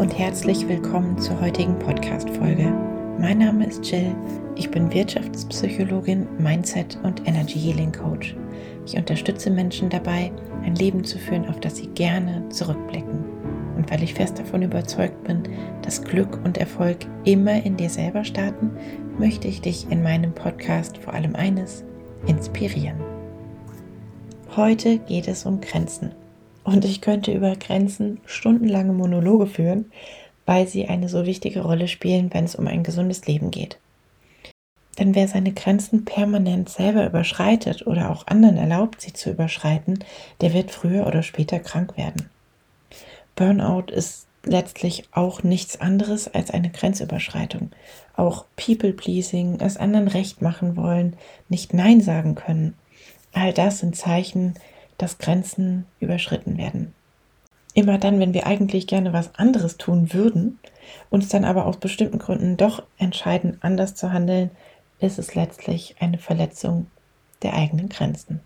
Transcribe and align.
und 0.00 0.18
herzlich 0.18 0.66
willkommen 0.66 1.18
zur 1.18 1.38
heutigen 1.42 1.78
Podcast-Folge. 1.78 2.72
Mein 3.18 3.36
Name 3.36 3.66
ist 3.66 3.84
Jill, 3.84 4.16
ich 4.56 4.70
bin 4.70 4.90
Wirtschaftspsychologin, 4.90 6.26
Mindset 6.38 6.98
und 7.02 7.28
Energy 7.28 7.58
Healing 7.58 7.92
Coach. 7.92 8.34
Ich 8.86 8.96
unterstütze 8.96 9.50
Menschen 9.50 9.90
dabei, 9.90 10.32
ein 10.64 10.74
Leben 10.74 11.04
zu 11.04 11.18
führen, 11.18 11.46
auf 11.50 11.60
das 11.60 11.76
sie 11.76 11.88
gerne 11.88 12.48
zurückblicken. 12.48 13.26
Und 13.76 13.90
weil 13.90 14.02
ich 14.02 14.14
fest 14.14 14.38
davon 14.38 14.62
überzeugt 14.62 15.22
bin, 15.24 15.42
dass 15.82 16.02
Glück 16.02 16.40
und 16.46 16.56
Erfolg 16.56 16.96
immer 17.24 17.62
in 17.62 17.76
dir 17.76 17.90
selber 17.90 18.24
starten, 18.24 18.70
möchte 19.18 19.48
ich 19.48 19.60
dich 19.60 19.86
in 19.90 20.02
meinem 20.02 20.32
Podcast 20.32 20.96
vor 20.96 21.12
allem 21.12 21.36
eines 21.36 21.84
inspirieren. 22.26 22.96
Heute 24.56 24.96
geht 24.96 25.28
es 25.28 25.44
um 25.44 25.60
Grenzen. 25.60 26.12
Und 26.70 26.84
ich 26.84 27.00
könnte 27.00 27.32
über 27.32 27.56
Grenzen 27.56 28.20
stundenlange 28.26 28.92
Monologe 28.92 29.48
führen, 29.48 29.90
weil 30.46 30.68
sie 30.68 30.86
eine 30.86 31.08
so 31.08 31.26
wichtige 31.26 31.62
Rolle 31.62 31.88
spielen, 31.88 32.32
wenn 32.32 32.44
es 32.44 32.54
um 32.54 32.68
ein 32.68 32.84
gesundes 32.84 33.26
Leben 33.26 33.50
geht. 33.50 33.76
Denn 34.96 35.16
wer 35.16 35.26
seine 35.26 35.52
Grenzen 35.52 36.04
permanent 36.04 36.68
selber 36.68 37.04
überschreitet 37.04 37.88
oder 37.88 38.10
auch 38.10 38.28
anderen 38.28 38.56
erlaubt, 38.56 39.00
sie 39.00 39.12
zu 39.12 39.30
überschreiten, 39.30 40.04
der 40.42 40.54
wird 40.54 40.70
früher 40.70 41.08
oder 41.08 41.24
später 41.24 41.58
krank 41.58 41.96
werden. 41.96 42.30
Burnout 43.34 43.92
ist 43.92 44.28
letztlich 44.44 45.08
auch 45.10 45.42
nichts 45.42 45.80
anderes 45.80 46.32
als 46.32 46.52
eine 46.52 46.70
Grenzüberschreitung. 46.70 47.72
Auch 48.14 48.44
People-Pleasing, 48.54 49.58
es 49.58 49.76
anderen 49.76 50.06
recht 50.06 50.40
machen 50.40 50.76
wollen, 50.76 51.16
nicht 51.48 51.74
Nein 51.74 52.00
sagen 52.00 52.36
können. 52.36 52.74
All 53.32 53.52
das 53.52 53.80
sind 53.80 53.96
Zeichen, 53.96 54.54
dass 55.00 55.18
Grenzen 55.18 55.86
überschritten 55.98 56.58
werden. 56.58 56.92
Immer 57.72 57.98
dann, 57.98 58.18
wenn 58.18 58.34
wir 58.34 58.46
eigentlich 58.46 58.86
gerne 58.86 59.12
was 59.12 59.34
anderes 59.36 59.78
tun 59.78 60.12
würden, 60.12 60.58
uns 61.08 61.28
dann 61.28 61.44
aber 61.44 61.66
aus 61.66 61.78
bestimmten 61.78 62.18
Gründen 62.18 62.56
doch 62.56 62.82
entscheiden, 62.98 63.58
anders 63.60 63.94
zu 63.94 64.12
handeln, 64.12 64.50
ist 64.98 65.18
es 65.18 65.34
letztlich 65.34 65.96
eine 66.00 66.18
Verletzung 66.18 66.88
der 67.42 67.54
eigenen 67.54 67.88
Grenzen. 67.88 68.40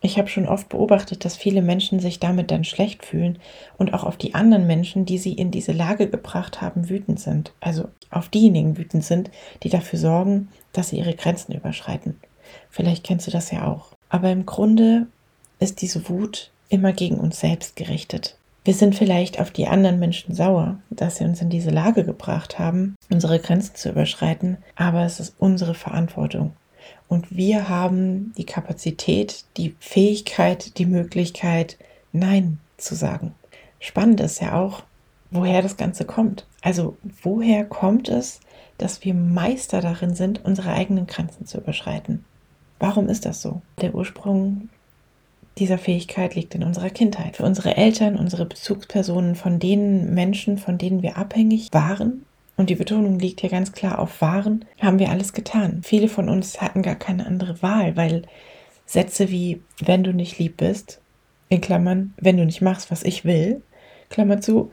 Ich 0.00 0.18
habe 0.18 0.28
schon 0.28 0.46
oft 0.46 0.68
beobachtet, 0.68 1.24
dass 1.24 1.36
viele 1.36 1.62
Menschen 1.62 1.98
sich 1.98 2.20
damit 2.20 2.50
dann 2.50 2.64
schlecht 2.64 3.04
fühlen 3.04 3.38
und 3.78 3.94
auch 3.94 4.04
auf 4.04 4.16
die 4.16 4.34
anderen 4.34 4.66
Menschen, 4.66 5.06
die 5.06 5.18
sie 5.18 5.32
in 5.32 5.50
diese 5.50 5.72
Lage 5.72 6.08
gebracht 6.08 6.60
haben, 6.60 6.88
wütend 6.88 7.18
sind. 7.18 7.52
Also 7.60 7.88
auf 8.10 8.28
diejenigen 8.28 8.76
wütend 8.76 9.04
sind, 9.04 9.30
die 9.62 9.70
dafür 9.70 9.98
sorgen, 9.98 10.48
dass 10.72 10.90
sie 10.90 10.98
ihre 10.98 11.14
Grenzen 11.14 11.52
überschreiten. 11.52 12.20
Vielleicht 12.70 13.04
kennst 13.04 13.26
du 13.26 13.30
das 13.30 13.50
ja 13.50 13.66
auch. 13.66 13.92
Aber 14.08 14.30
im 14.30 14.46
Grunde 14.46 15.08
ist 15.58 15.82
diese 15.82 16.08
Wut 16.08 16.50
immer 16.68 16.92
gegen 16.92 17.16
uns 17.16 17.40
selbst 17.40 17.76
gerichtet. 17.76 18.36
Wir 18.64 18.74
sind 18.74 18.94
vielleicht 18.94 19.40
auf 19.40 19.50
die 19.50 19.66
anderen 19.66 19.98
Menschen 19.98 20.34
sauer, 20.34 20.78
dass 20.90 21.16
sie 21.16 21.24
uns 21.24 21.40
in 21.40 21.48
diese 21.48 21.70
Lage 21.70 22.04
gebracht 22.04 22.58
haben, 22.58 22.96
unsere 23.10 23.38
Grenzen 23.38 23.74
zu 23.74 23.88
überschreiten, 23.88 24.58
aber 24.76 25.04
es 25.04 25.20
ist 25.20 25.34
unsere 25.38 25.74
Verantwortung. 25.74 26.52
Und 27.08 27.34
wir 27.34 27.68
haben 27.68 28.34
die 28.36 28.44
Kapazität, 28.44 29.44
die 29.56 29.74
Fähigkeit, 29.80 30.76
die 30.78 30.86
Möglichkeit, 30.86 31.78
Nein 32.12 32.58
zu 32.76 32.94
sagen. 32.94 33.34
Spannend 33.80 34.20
ist 34.20 34.40
ja 34.40 34.60
auch, 34.60 34.82
woher 35.30 35.62
das 35.62 35.76
Ganze 35.76 36.04
kommt. 36.04 36.46
Also 36.60 36.96
woher 37.22 37.64
kommt 37.64 38.08
es, 38.08 38.40
dass 38.76 39.04
wir 39.04 39.14
Meister 39.14 39.80
darin 39.80 40.14
sind, 40.14 40.44
unsere 40.44 40.72
eigenen 40.72 41.06
Grenzen 41.06 41.46
zu 41.46 41.58
überschreiten? 41.58 42.24
Warum 42.78 43.08
ist 43.08 43.24
das 43.24 43.42
so? 43.42 43.62
Der 43.80 43.94
Ursprung 43.94 44.68
dieser 45.58 45.78
Fähigkeit 45.78 46.34
liegt 46.34 46.54
in 46.54 46.62
unserer 46.62 46.90
Kindheit. 46.90 47.36
Für 47.36 47.44
unsere 47.44 47.76
Eltern, 47.76 48.16
unsere 48.16 48.46
Bezugspersonen, 48.46 49.34
von 49.34 49.58
den 49.58 50.14
Menschen, 50.14 50.58
von 50.58 50.78
denen 50.78 51.02
wir 51.02 51.16
abhängig 51.16 51.68
waren, 51.72 52.24
und 52.58 52.70
die 52.70 52.74
Betonung 52.74 53.20
liegt 53.20 53.40
hier 53.40 53.50
ganz 53.50 53.70
klar 53.70 54.00
auf 54.00 54.20
waren, 54.20 54.64
haben 54.80 54.98
wir 54.98 55.10
alles 55.10 55.32
getan. 55.32 55.82
Viele 55.84 56.08
von 56.08 56.28
uns 56.28 56.60
hatten 56.60 56.82
gar 56.82 56.96
keine 56.96 57.24
andere 57.24 57.62
Wahl, 57.62 57.96
weil 57.96 58.22
Sätze 58.84 59.30
wie, 59.30 59.62
wenn 59.80 60.02
du 60.02 60.12
nicht 60.12 60.40
lieb 60.40 60.56
bist, 60.56 61.00
in 61.48 61.60
Klammern, 61.60 62.14
wenn 62.16 62.36
du 62.36 62.44
nicht 62.44 62.60
machst, 62.60 62.90
was 62.90 63.04
ich 63.04 63.24
will, 63.24 63.62
Klammer 64.10 64.40
zu, 64.40 64.72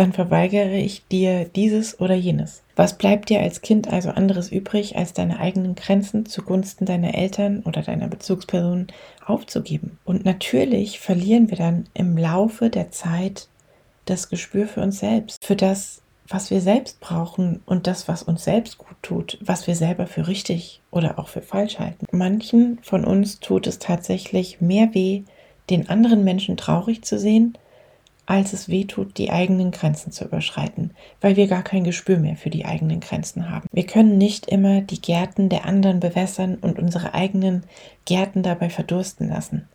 dann 0.00 0.14
verweigere 0.14 0.78
ich 0.78 1.06
dir 1.08 1.44
dieses 1.44 2.00
oder 2.00 2.14
jenes. 2.14 2.62
Was 2.74 2.96
bleibt 2.96 3.28
dir 3.28 3.40
als 3.40 3.60
Kind 3.60 3.92
also 3.92 4.08
anderes 4.08 4.50
übrig, 4.50 4.96
als 4.96 5.12
deine 5.12 5.38
eigenen 5.38 5.74
Grenzen 5.74 6.24
zugunsten 6.24 6.86
deiner 6.86 7.14
Eltern 7.14 7.62
oder 7.66 7.82
deiner 7.82 8.08
Bezugsperson 8.08 8.86
aufzugeben? 9.26 9.98
Und 10.06 10.24
natürlich 10.24 11.00
verlieren 11.00 11.50
wir 11.50 11.58
dann 11.58 11.84
im 11.92 12.16
Laufe 12.16 12.70
der 12.70 12.90
Zeit 12.90 13.48
das 14.06 14.30
Gespür 14.30 14.66
für 14.66 14.80
uns 14.80 15.00
selbst, 15.00 15.44
für 15.44 15.54
das, 15.54 16.00
was 16.26 16.50
wir 16.50 16.62
selbst 16.62 17.00
brauchen 17.00 17.60
und 17.66 17.86
das, 17.86 18.08
was 18.08 18.22
uns 18.22 18.42
selbst 18.42 18.78
gut 18.78 18.96
tut, 19.02 19.36
was 19.42 19.66
wir 19.66 19.76
selber 19.76 20.06
für 20.06 20.28
richtig 20.28 20.80
oder 20.90 21.18
auch 21.18 21.28
für 21.28 21.42
falsch 21.42 21.78
halten. 21.78 22.06
Manchen 22.10 22.78
von 22.80 23.04
uns 23.04 23.40
tut 23.40 23.66
es 23.66 23.78
tatsächlich 23.78 24.62
mehr 24.62 24.94
weh, 24.94 25.24
den 25.68 25.90
anderen 25.90 26.24
Menschen 26.24 26.56
traurig 26.56 27.02
zu 27.02 27.18
sehen, 27.18 27.58
als 28.30 28.52
es 28.52 28.68
weh 28.68 28.84
tut, 28.84 29.18
die 29.18 29.30
eigenen 29.30 29.72
Grenzen 29.72 30.12
zu 30.12 30.24
überschreiten, 30.24 30.92
weil 31.20 31.34
wir 31.34 31.48
gar 31.48 31.64
kein 31.64 31.82
Gespür 31.82 32.16
mehr 32.16 32.36
für 32.36 32.48
die 32.48 32.64
eigenen 32.64 33.00
Grenzen 33.00 33.50
haben. 33.50 33.66
Wir 33.72 33.84
können 33.86 34.18
nicht 34.18 34.46
immer 34.46 34.82
die 34.82 35.00
Gärten 35.00 35.48
der 35.48 35.64
anderen 35.64 35.98
bewässern 35.98 36.54
und 36.54 36.78
unsere 36.78 37.12
eigenen 37.12 37.64
Gärten 38.04 38.44
dabei 38.44 38.70
verdursten 38.70 39.28
lassen. 39.28 39.68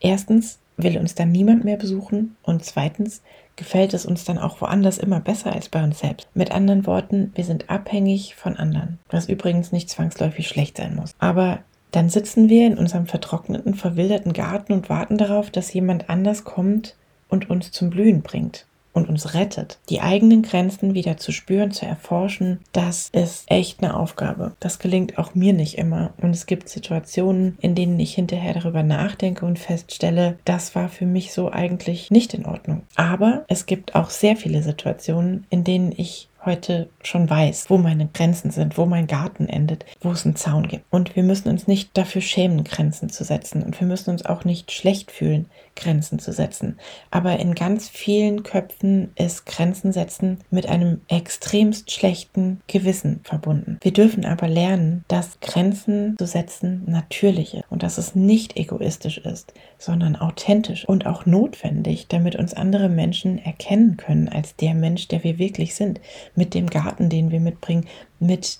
Erstens 0.00 0.58
will 0.76 0.98
uns 0.98 1.14
dann 1.14 1.30
niemand 1.30 1.64
mehr 1.64 1.76
besuchen 1.76 2.34
und 2.42 2.64
zweitens 2.64 3.22
gefällt 3.54 3.94
es 3.94 4.04
uns 4.04 4.24
dann 4.24 4.38
auch 4.38 4.60
woanders 4.60 4.98
immer 4.98 5.20
besser 5.20 5.52
als 5.52 5.68
bei 5.68 5.84
uns 5.84 6.00
selbst. 6.00 6.26
Mit 6.34 6.50
anderen 6.50 6.86
Worten, 6.86 7.30
wir 7.36 7.44
sind 7.44 7.70
abhängig 7.70 8.34
von 8.34 8.56
anderen, 8.56 8.98
was 9.10 9.28
übrigens 9.28 9.70
nicht 9.70 9.88
zwangsläufig 9.88 10.48
schlecht 10.48 10.78
sein 10.78 10.96
muss. 10.96 11.14
Aber 11.20 11.60
dann 11.92 12.08
sitzen 12.08 12.48
wir 12.48 12.66
in 12.66 12.78
unserem 12.78 13.06
vertrockneten, 13.06 13.74
verwilderten 13.74 14.32
Garten 14.32 14.72
und 14.72 14.88
warten 14.88 15.18
darauf, 15.18 15.50
dass 15.50 15.72
jemand 15.72 16.10
anders 16.10 16.42
kommt 16.42 16.96
und 17.32 17.50
uns 17.50 17.72
zum 17.72 17.90
Blühen 17.90 18.22
bringt 18.22 18.66
und 18.92 19.08
uns 19.08 19.34
rettet. 19.34 19.78
Die 19.88 20.00
eigenen 20.00 20.42
Grenzen 20.42 20.94
wieder 20.94 21.16
zu 21.16 21.32
spüren, 21.32 21.70
zu 21.70 21.86
erforschen, 21.86 22.60
das 22.72 23.08
ist 23.12 23.50
echt 23.50 23.82
eine 23.82 23.96
Aufgabe. 23.96 24.52
Das 24.60 24.78
gelingt 24.78 25.18
auch 25.18 25.34
mir 25.34 25.54
nicht 25.54 25.78
immer. 25.78 26.12
Und 26.20 26.30
es 26.30 26.46
gibt 26.46 26.68
Situationen, 26.68 27.56
in 27.60 27.74
denen 27.74 27.98
ich 27.98 28.14
hinterher 28.14 28.54
darüber 28.54 28.82
nachdenke 28.82 29.46
und 29.46 29.58
feststelle, 29.58 30.38
das 30.44 30.74
war 30.74 30.88
für 30.88 31.06
mich 31.06 31.32
so 31.32 31.50
eigentlich 31.50 32.10
nicht 32.10 32.34
in 32.34 32.44
Ordnung. 32.44 32.82
Aber 32.94 33.44
es 33.48 33.66
gibt 33.66 33.94
auch 33.94 34.10
sehr 34.10 34.36
viele 34.36 34.62
Situationen, 34.62 35.46
in 35.48 35.64
denen 35.64 35.92
ich 35.96 36.28
heute 36.44 36.88
schon 37.02 37.28
weiß, 37.28 37.66
wo 37.68 37.78
meine 37.78 38.08
Grenzen 38.12 38.50
sind, 38.50 38.76
wo 38.78 38.86
mein 38.86 39.06
Garten 39.06 39.48
endet, 39.48 39.84
wo 40.00 40.10
es 40.10 40.24
einen 40.24 40.36
Zaun 40.36 40.68
gibt. 40.68 40.84
Und 40.90 41.14
wir 41.16 41.22
müssen 41.22 41.48
uns 41.48 41.66
nicht 41.66 41.96
dafür 41.96 42.20
schämen, 42.20 42.64
Grenzen 42.64 43.10
zu 43.10 43.24
setzen. 43.24 43.62
Und 43.62 43.78
wir 43.80 43.86
müssen 43.86 44.10
uns 44.10 44.24
auch 44.24 44.44
nicht 44.44 44.72
schlecht 44.72 45.10
fühlen, 45.10 45.46
Grenzen 45.74 46.18
zu 46.18 46.32
setzen. 46.32 46.78
Aber 47.10 47.38
in 47.38 47.54
ganz 47.54 47.88
vielen 47.88 48.42
Köpfen 48.42 49.12
ist 49.16 49.46
Grenzen 49.46 49.92
setzen 49.92 50.38
mit 50.50 50.66
einem 50.66 51.00
extremst 51.08 51.90
schlechten 51.90 52.60
Gewissen 52.66 53.20
verbunden. 53.24 53.78
Wir 53.80 53.92
dürfen 53.92 54.24
aber 54.24 54.48
lernen, 54.48 55.04
dass 55.08 55.40
Grenzen 55.40 56.16
zu 56.18 56.26
setzen 56.26 56.82
natürlich 56.86 57.54
ist 57.54 57.64
und 57.70 57.82
dass 57.82 57.98
es 57.98 58.14
nicht 58.14 58.56
egoistisch 58.56 59.18
ist, 59.18 59.54
sondern 59.78 60.16
authentisch 60.16 60.86
und 60.86 61.06
auch 61.06 61.26
notwendig, 61.26 62.06
damit 62.08 62.36
uns 62.36 62.54
andere 62.54 62.88
Menschen 62.88 63.38
erkennen 63.38 63.96
können 63.96 64.28
als 64.28 64.56
der 64.56 64.74
Mensch, 64.74 65.08
der 65.08 65.24
wir 65.24 65.38
wirklich 65.38 65.74
sind 65.74 66.00
mit 66.34 66.54
dem 66.54 66.68
Garten, 66.68 67.08
den 67.08 67.30
wir 67.30 67.40
mitbringen, 67.40 67.86
mit 68.20 68.58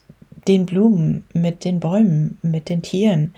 den 0.49 0.67
Blumen, 0.67 1.25
mit 1.33 1.65
den 1.65 1.81
Bäumen, 1.81 2.39
mit 2.43 2.69
den 2.69 2.83
Tieren, 2.83 3.35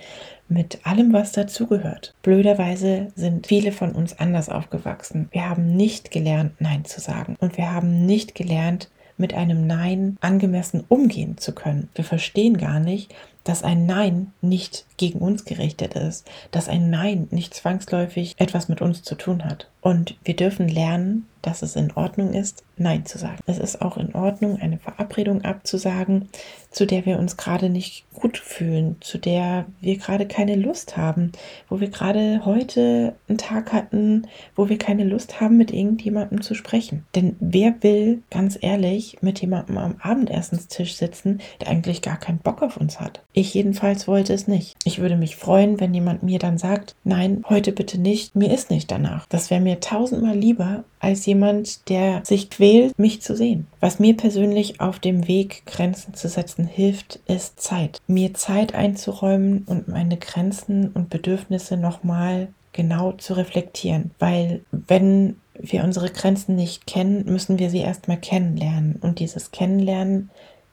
mit 0.48 0.86
allem, 0.86 1.12
was 1.12 1.32
dazugehört. 1.32 2.14
Blöderweise 2.22 3.08
sind 3.14 3.46
viele 3.46 3.72
von 3.72 3.92
uns 3.92 4.18
anders 4.18 4.48
aufgewachsen. 4.48 5.28
Wir 5.32 5.48
haben 5.48 5.76
nicht 5.76 6.10
gelernt, 6.10 6.52
Nein 6.60 6.84
zu 6.84 7.00
sagen. 7.00 7.36
Und 7.40 7.56
wir 7.56 7.72
haben 7.72 8.06
nicht 8.06 8.34
gelernt, 8.34 8.88
mit 9.16 9.34
einem 9.34 9.66
Nein 9.66 10.16
angemessen 10.20 10.84
umgehen 10.88 11.38
zu 11.38 11.52
können. 11.52 11.88
Wir 11.94 12.04
verstehen 12.04 12.56
gar 12.56 12.80
nicht, 12.80 13.14
dass 13.44 13.62
ein 13.62 13.86
Nein 13.86 14.32
nicht 14.40 14.86
gegen 14.96 15.18
uns 15.18 15.44
gerichtet 15.44 15.94
ist, 15.94 16.28
dass 16.50 16.68
ein 16.68 16.90
Nein 16.90 17.28
nicht 17.30 17.54
zwangsläufig 17.54 18.34
etwas 18.38 18.68
mit 18.68 18.80
uns 18.80 19.02
zu 19.02 19.14
tun 19.14 19.44
hat. 19.44 19.70
Und 19.80 20.16
wir 20.24 20.34
dürfen 20.34 20.68
lernen, 20.68 21.26
dass 21.46 21.62
es 21.62 21.76
in 21.76 21.92
Ordnung 21.92 22.32
ist, 22.32 22.62
Nein 22.76 23.06
zu 23.06 23.18
sagen. 23.18 23.38
Es 23.46 23.58
ist 23.58 23.82
auch 23.82 23.96
in 23.96 24.14
Ordnung, 24.14 24.58
eine 24.60 24.78
Verabredung 24.78 25.44
abzusagen, 25.44 26.28
zu 26.70 26.86
der 26.86 27.06
wir 27.06 27.18
uns 27.18 27.36
gerade 27.36 27.70
nicht 27.70 28.04
gut 28.14 28.36
fühlen, 28.36 28.96
zu 29.00 29.18
der 29.18 29.66
wir 29.80 29.96
gerade 29.96 30.26
keine 30.26 30.56
Lust 30.56 30.96
haben, 30.96 31.30
wo 31.68 31.78
wir 31.78 31.88
gerade 31.88 32.44
heute 32.44 33.14
einen 33.28 33.38
Tag 33.38 33.72
hatten, 33.72 34.26
wo 34.56 34.68
wir 34.68 34.78
keine 34.78 35.04
Lust 35.04 35.40
haben, 35.40 35.56
mit 35.56 35.72
irgendjemandem 35.72 36.42
zu 36.42 36.54
sprechen. 36.54 37.04
Denn 37.14 37.36
wer 37.38 37.74
will, 37.82 38.22
ganz 38.30 38.58
ehrlich, 38.60 39.18
mit 39.20 39.40
jemandem 39.40 39.78
am 39.78 39.96
Abendessenstisch 40.00 40.96
sitzen, 40.96 41.40
der 41.60 41.68
eigentlich 41.68 42.02
gar 42.02 42.18
keinen 42.18 42.38
Bock 42.38 42.62
auf 42.62 42.76
uns 42.76 42.98
hat? 42.98 43.22
Ich 43.32 43.54
jedenfalls 43.54 44.08
wollte 44.08 44.32
es 44.32 44.48
nicht. 44.48 44.74
Ich 44.84 45.00
würde 45.00 45.16
mich 45.16 45.36
freuen, 45.36 45.78
wenn 45.78 45.94
jemand 45.94 46.24
mir 46.24 46.40
dann 46.40 46.58
sagt, 46.58 46.96
nein, 47.04 47.44
heute 47.48 47.70
bitte 47.72 48.00
nicht, 48.00 48.34
mir 48.34 48.52
ist 48.52 48.70
nicht 48.70 48.90
danach. 48.90 49.26
Das 49.28 49.50
wäre 49.50 49.60
mir 49.60 49.78
tausendmal 49.78 50.36
lieber, 50.36 50.84
als 51.04 51.26
jemand, 51.26 51.33
jemand, 51.34 51.88
der 51.88 52.22
sich 52.24 52.48
quält, 52.48 52.98
mich 52.98 53.20
zu 53.20 53.36
sehen. 53.36 53.66
Was 53.80 53.98
mir 53.98 54.16
persönlich 54.16 54.80
auf 54.80 54.98
dem 54.98 55.28
Weg, 55.28 55.66
Grenzen 55.66 56.14
zu 56.14 56.28
setzen, 56.28 56.66
hilft, 56.66 57.20
ist 57.26 57.60
Zeit. 57.60 58.00
Mir 58.06 58.34
Zeit 58.34 58.74
einzuräumen 58.74 59.64
und 59.66 59.88
meine 59.88 60.16
Grenzen 60.16 60.88
und 60.88 61.10
Bedürfnisse 61.10 61.76
nochmal 61.76 62.48
genau 62.72 63.12
zu 63.12 63.34
reflektieren. 63.34 64.12
Weil 64.18 64.62
wenn 64.70 65.36
wir 65.58 65.84
unsere 65.84 66.10
Grenzen 66.10 66.56
nicht 66.56 66.86
kennen, 66.86 67.24
müssen 67.26 67.58
wir 67.58 67.70
sie 67.70 67.80
erstmal 67.80 68.18
kennenlernen. 68.18 68.96
Und 69.00 69.18
dieses 69.18 69.50
Kennenlernen 69.50 70.30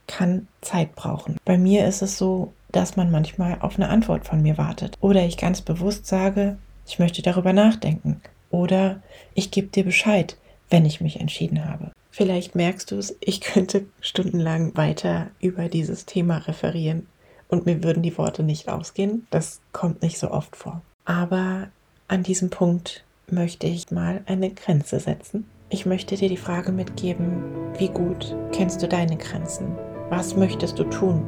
kann 0.08 0.48
Zeit 0.62 0.96
brauchen. 0.96 1.38
Bei 1.46 1.58
mir 1.58 1.86
ist 1.88 2.02
es 2.02 2.18
so, 2.18 2.54
dass 2.72 2.96
man 2.96 3.12
manchmal 3.12 3.58
auf 3.62 3.76
eine 3.76 3.90
Antwort 3.90 4.26
von 4.26 4.42
mir 4.42 4.58
wartet. 4.58 4.98
Oder 5.02 5.26
ich 5.26 5.38
ganz 5.38 5.62
bewusst 5.62 6.06
sage, 6.08 6.58
ich 6.88 7.00
möchte 7.00 7.22
darüber 7.22 7.54
nachdenken. 7.54 8.22
Oder 8.50 9.02
ich 9.34 9.52
gebe 9.52 9.68
dir 9.68 9.84
Bescheid, 9.84 10.36
wenn 10.72 10.86
ich 10.86 11.02
mich 11.02 11.20
entschieden 11.20 11.70
habe. 11.70 11.92
Vielleicht 12.10 12.56
merkst 12.56 12.92
du 12.92 12.98
es, 12.98 13.16
ich 13.20 13.42
könnte 13.42 13.86
stundenlang 14.00 14.76
weiter 14.76 15.30
über 15.40 15.70
dieses 15.70 16.06
Thema 16.06 16.38
referieren 16.38 17.08
und 17.48 17.66
mir 17.66 17.84
würden 17.84 18.02
die 18.02 18.18
Worte 18.18 18.42
nicht 18.42 18.70
ausgehen. 18.70 19.28
Das 19.30 19.62
kommt 19.72 20.02
nicht 20.02 20.18
so 20.18 20.32
oft 20.32 20.56
vor. 20.56 20.82
Aber 21.06 21.68
an 22.08 22.24
diesem 22.24 22.50
Punkt 22.50 23.04
möchte 23.30 23.68
ich 23.68 23.92
mal 23.92 24.22
eine 24.26 24.50
Grenze 24.50 25.00
setzen. 25.00 25.46
Ich 25.70 25.86
möchte 25.86 26.16
dir 26.16 26.28
die 26.28 26.38
Frage 26.38 26.72
mitgeben, 26.72 27.44
wie 27.78 27.88
gut 27.88 28.36
kennst 28.52 28.82
du 28.82 28.88
deine 28.88 29.16
Grenzen? 29.16 29.78
Was 30.10 30.36
möchtest 30.36 30.78
du 30.80 30.84
tun, 30.84 31.24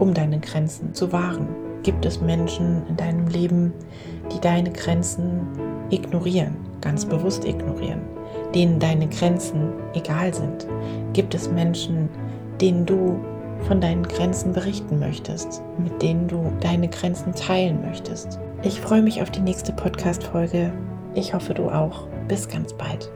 um 0.00 0.14
deine 0.14 0.40
Grenzen 0.40 0.94
zu 0.94 1.12
wahren? 1.12 1.48
Gibt 1.84 2.04
es 2.04 2.20
Menschen 2.20 2.84
in 2.88 2.96
deinem 2.96 3.28
Leben, 3.28 3.72
die 4.32 4.40
deine 4.40 4.72
Grenzen 4.72 5.46
ignorieren, 5.90 6.56
ganz 6.80 7.04
bewusst 7.04 7.44
ignorieren, 7.44 8.02
denen 8.54 8.78
deine 8.78 9.08
Grenzen 9.08 9.72
egal 9.94 10.32
sind? 10.32 10.66
Gibt 11.12 11.34
es 11.34 11.50
Menschen, 11.50 12.08
denen 12.60 12.86
du 12.86 13.20
von 13.66 13.80
deinen 13.80 14.06
Grenzen 14.06 14.52
berichten 14.52 14.98
möchtest, 14.98 15.62
mit 15.78 16.00
denen 16.00 16.28
du 16.28 16.52
deine 16.60 16.88
Grenzen 16.88 17.34
teilen 17.34 17.80
möchtest? 17.82 18.38
Ich 18.62 18.80
freue 18.80 19.02
mich 19.02 19.22
auf 19.22 19.30
die 19.30 19.40
nächste 19.40 19.72
Podcast-Folge. 19.72 20.72
Ich 21.14 21.34
hoffe, 21.34 21.54
du 21.54 21.68
auch. 21.68 22.06
Bis 22.28 22.48
ganz 22.48 22.72
bald. 22.74 23.10